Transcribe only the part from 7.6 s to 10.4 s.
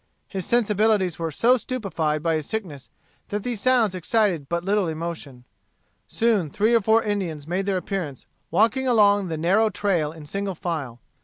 their appearance walking along the narrow trail in